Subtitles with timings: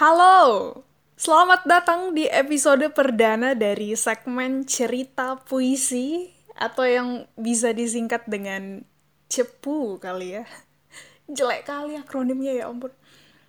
[0.00, 0.80] Halo,
[1.20, 6.24] selamat datang di episode perdana dari segmen cerita puisi
[6.56, 8.80] atau yang bisa disingkat dengan
[9.28, 10.48] cepu kali ya.
[11.28, 12.96] Jelek kali akronimnya ya ampun.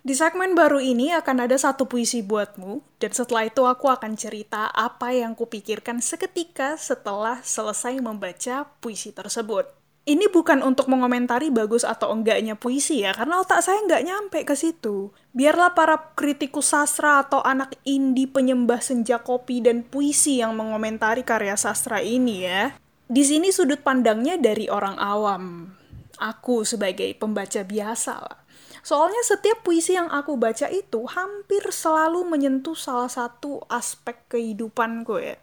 [0.04, 4.68] Di segmen baru ini akan ada satu puisi buatmu, dan setelah itu aku akan cerita
[4.76, 9.72] apa yang kupikirkan seketika setelah selesai membaca puisi tersebut.
[10.02, 14.58] Ini bukan untuk mengomentari bagus atau enggaknya puisi ya, karena otak saya nggak nyampe ke
[14.58, 15.14] situ.
[15.30, 21.54] Biarlah para kritikus sastra atau anak indie penyembah senja kopi dan puisi yang mengomentari karya
[21.54, 22.74] sastra ini ya.
[23.06, 25.70] Di sini sudut pandangnya dari orang awam.
[26.18, 28.42] Aku sebagai pembaca biasa lah.
[28.82, 35.38] Soalnya setiap puisi yang aku baca itu hampir selalu menyentuh salah satu aspek kehidupanku ya.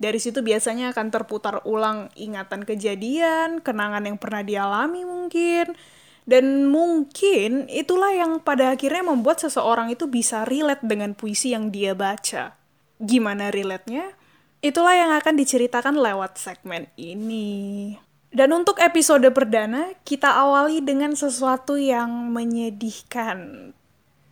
[0.00, 5.76] Dari situ biasanya akan terputar ulang ingatan kejadian, kenangan yang pernah dialami mungkin,
[6.24, 11.92] dan mungkin itulah yang pada akhirnya membuat seseorang itu bisa relate dengan puisi yang dia
[11.92, 12.56] baca.
[12.96, 14.16] Gimana relate-nya?
[14.60, 17.96] Itulah yang akan diceritakan lewat segmen ini.
[18.30, 23.72] Dan untuk episode perdana, kita awali dengan sesuatu yang menyedihkan.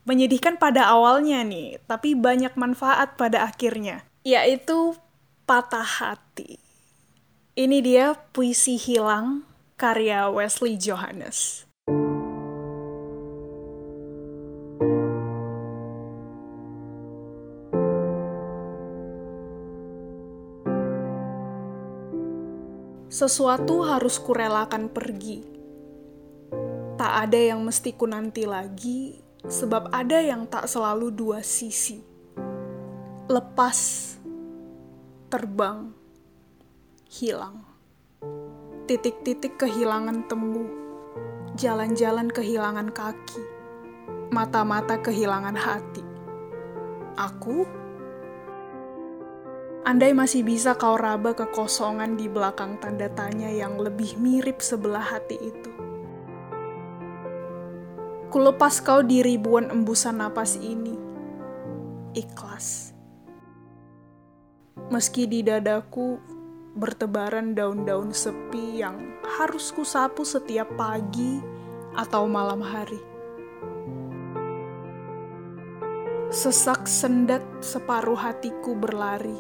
[0.07, 4.07] Menyedihkan pada awalnya nih, tapi banyak manfaat pada akhirnya.
[4.23, 4.95] Yaitu
[5.49, 6.61] patah hati.
[7.57, 9.49] Ini dia puisi hilang
[9.81, 11.65] karya Wesley Johannes.
[23.09, 25.49] Sesuatu harus kurelakan pergi.
[27.01, 29.17] Tak ada yang mesti ku nanti lagi,
[29.49, 32.05] sebab ada yang tak selalu dua sisi.
[33.33, 34.18] Lepas
[35.29, 35.93] terbang,
[37.05, 37.61] hilang.
[38.89, 40.65] Titik-titik kehilangan temu,
[41.53, 43.45] jalan-jalan kehilangan kaki,
[44.33, 46.01] mata-mata kehilangan hati.
[47.21, 47.69] Aku?
[49.85, 55.37] Andai masih bisa kau raba kekosongan di belakang tanda tanya yang lebih mirip sebelah hati
[55.37, 55.73] itu.
[58.33, 60.97] Kulepas kau di ribuan embusan napas ini.
[62.17, 62.88] Ikhlas
[64.89, 66.17] meski di dadaku
[66.79, 71.43] bertebaran daun-daun sepi yang harus kusapu setiap pagi
[71.99, 73.03] atau malam hari.
[76.31, 79.35] Sesak sendat separuh hatiku berlari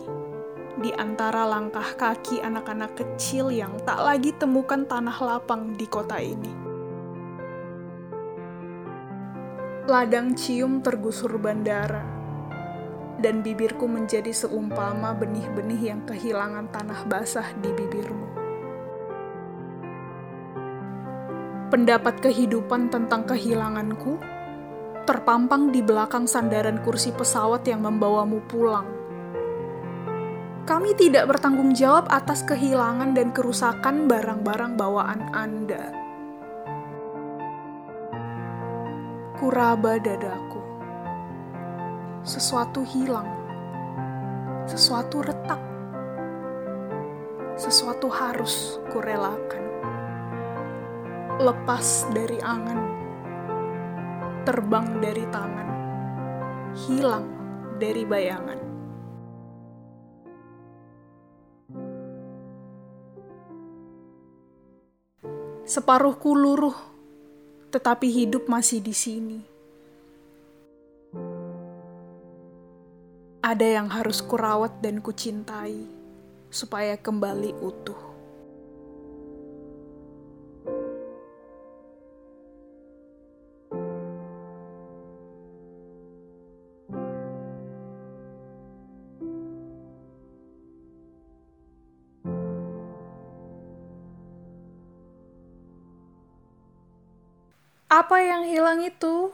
[0.83, 6.53] di antara langkah kaki anak-anak kecil yang tak lagi temukan tanah lapang di kota ini.
[9.87, 12.18] Ladang cium tergusur bandara
[13.19, 18.27] dan bibirku menjadi seumpama benih-benih yang kehilangan tanah basah di bibirmu.
[21.69, 24.17] Pendapat kehidupan tentang kehilanganku
[25.05, 28.89] terpampang di belakang sandaran kursi pesawat yang membawamu pulang.
[30.65, 35.93] Kami tidak bertanggung jawab atas kehilangan dan kerusakan barang-barang bawaan Anda.
[39.37, 40.48] Kuraba dadaku
[42.27, 43.29] sesuatu hilang,
[44.67, 45.63] sesuatu retak,
[47.55, 49.65] sesuatu harus kurelakan.
[51.39, 52.81] Lepas dari angan,
[54.43, 55.69] terbang dari tangan,
[56.87, 57.27] hilang
[57.79, 58.61] dari bayangan.
[65.69, 66.75] Separuhku luruh,
[67.71, 69.58] tetapi hidup masih di sini
[73.49, 75.81] Ada yang harus kurawat dan kucintai
[76.53, 77.97] supaya kembali utuh.
[97.89, 99.33] Apa yang hilang itu?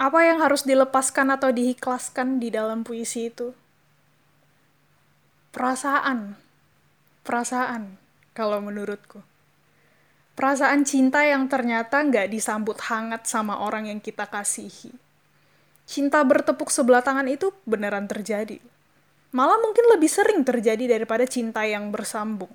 [0.00, 3.52] Apa yang harus dilepaskan atau diikhlaskan di dalam puisi itu?
[5.52, 6.40] Perasaan.
[7.20, 8.00] Perasaan,
[8.32, 9.20] kalau menurutku.
[10.40, 14.88] Perasaan cinta yang ternyata nggak disambut hangat sama orang yang kita kasihi.
[15.84, 18.56] Cinta bertepuk sebelah tangan itu beneran terjadi.
[19.36, 22.48] Malah mungkin lebih sering terjadi daripada cinta yang bersambung.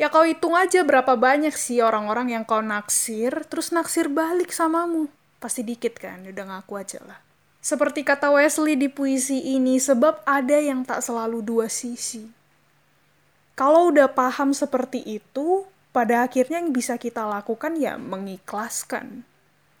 [0.00, 5.12] Ya kau hitung aja berapa banyak sih orang-orang yang kau naksir, terus naksir balik samamu
[5.38, 7.20] pasti dikit kan, udah ngaku aja lah.
[7.60, 12.30] Seperti kata Wesley di puisi ini, sebab ada yang tak selalu dua sisi.
[13.56, 19.24] Kalau udah paham seperti itu, pada akhirnya yang bisa kita lakukan ya mengikhlaskan.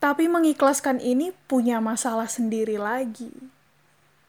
[0.00, 3.30] Tapi mengikhlaskan ini punya masalah sendiri lagi.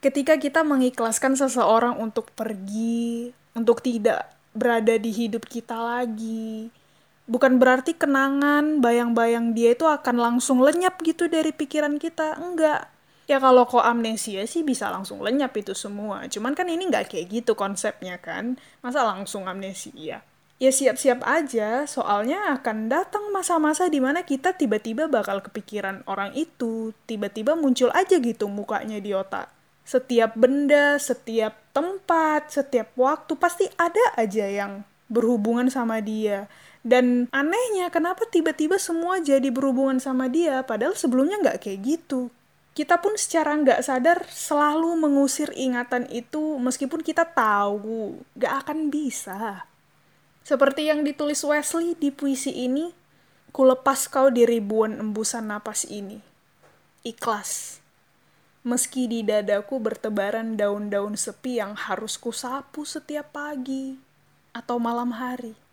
[0.03, 6.69] Ketika kita mengikhlaskan seseorang untuk pergi, untuk tidak berada di hidup kita lagi,
[7.27, 12.39] bukan berarti kenangan, bayang-bayang dia itu akan langsung lenyap gitu dari pikiran kita.
[12.39, 12.89] Enggak.
[13.27, 16.23] Ya kalau kok amnesia sih bisa langsung lenyap itu semua.
[16.31, 18.55] Cuman kan ini nggak kayak gitu konsepnya kan.
[18.79, 20.23] Masa langsung amnesia?
[20.57, 26.95] Ya siap-siap aja, soalnya akan datang masa-masa di mana kita tiba-tiba bakal kepikiran orang itu.
[27.05, 29.53] Tiba-tiba muncul aja gitu mukanya di otak.
[29.85, 34.81] Setiap benda, setiap tempat, setiap waktu pasti ada aja yang
[35.11, 36.47] berhubungan sama dia
[36.87, 42.31] dan anehnya, kenapa tiba-tiba semua jadi berhubungan sama dia, padahal sebelumnya nggak kayak gitu.
[42.71, 49.67] Kita pun secara nggak sadar selalu mengusir ingatan itu meskipun kita tahu nggak akan bisa.
[50.47, 52.95] Seperti yang ditulis Wesley di puisi ini,
[53.51, 56.23] ku lepas kau di ribuan embusan napas ini.
[57.03, 57.83] Ikhlas.
[58.63, 63.99] Meski di dadaku bertebaran daun-daun sepi yang harus kusapu setiap pagi
[64.55, 65.66] atau malam hari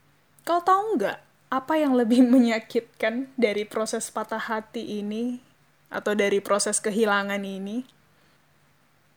[0.44, 1.19] Kau tahu nggak
[1.49, 5.41] apa yang lebih menyakitkan dari proses patah hati ini
[5.88, 7.88] atau dari proses kehilangan ini?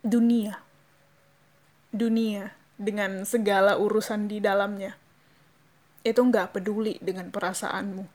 [0.00, 0.56] Dunia.
[1.92, 4.96] Dunia dengan segala urusan di dalamnya.
[6.00, 8.08] Itu nggak peduli dengan perasaanmu.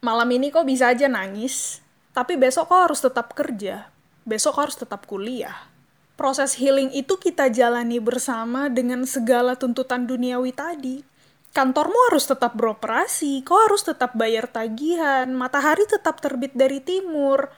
[0.00, 1.84] Malam ini kau bisa aja nangis,
[2.16, 3.92] tapi besok kau harus tetap kerja.
[4.24, 5.68] Besok kau harus tetap kuliah.
[6.16, 11.17] Proses healing itu kita jalani bersama dengan segala tuntutan duniawi tadi
[11.52, 17.48] kantormu harus tetap beroperasi, kau harus tetap bayar tagihan, matahari tetap terbit dari timur.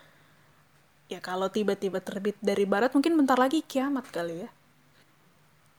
[1.11, 4.51] Ya kalau tiba-tiba terbit dari barat mungkin bentar lagi kiamat kali ya.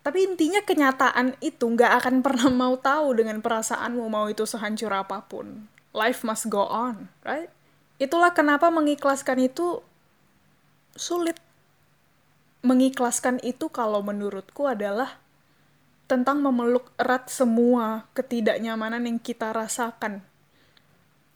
[0.02, 5.24] Tapi intinya kenyataan itu nggak akan pernah mau tahu dengan perasaanmu mau itu sehancur apa
[5.24, 5.70] pun.
[5.96, 7.52] Life must go on, right?
[8.02, 9.86] Itulah kenapa mengikhlaskan itu
[10.98, 11.38] sulit.
[12.66, 15.21] Mengikhlaskan itu kalau menurutku adalah
[16.12, 20.20] tentang memeluk erat semua ketidaknyamanan yang kita rasakan.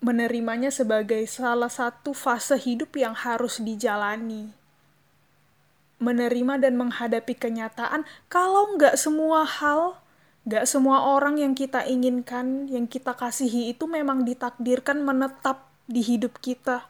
[0.04, 4.51] Menerimanya sebagai salah satu fase hidup yang harus dijalani.
[6.04, 9.95] Menerima dan menghadapi kenyataan kalau nggak semua hal,
[10.44, 16.44] nggak semua orang yang kita inginkan, yang kita kasihi itu memang ditakdirkan menetap di hidup
[16.44, 16.83] kita.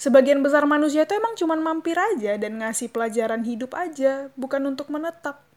[0.00, 4.88] Sebagian besar manusia itu emang cuma mampir aja dan ngasih pelajaran hidup aja, bukan untuk
[4.88, 5.52] menetap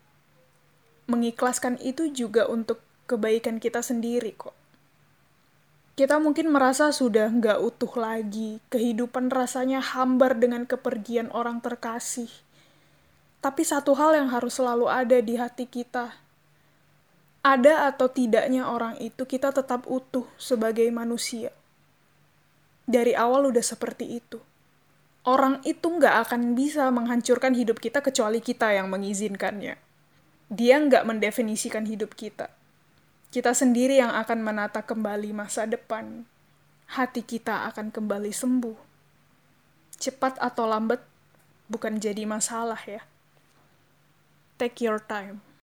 [1.06, 4.58] mengikhlaskan itu juga untuk kebaikan kita sendiri kok.
[5.96, 12.28] Kita mungkin merasa sudah nggak utuh lagi, kehidupan rasanya hambar dengan kepergian orang terkasih.
[13.40, 16.20] Tapi satu hal yang harus selalu ada di hati kita,
[17.46, 21.54] ada atau tidaknya orang itu kita tetap utuh sebagai manusia.
[22.90, 24.42] Dari awal udah seperti itu.
[25.26, 29.85] Orang itu nggak akan bisa menghancurkan hidup kita kecuali kita yang mengizinkannya
[30.50, 32.50] dia nggak mendefinisikan hidup kita.
[33.30, 36.26] Kita sendiri yang akan menata kembali masa depan.
[36.90, 38.78] Hati kita akan kembali sembuh.
[40.02, 41.02] Cepat atau lambat
[41.70, 43.06] bukan jadi masalah ya.
[44.58, 45.46] Take your time.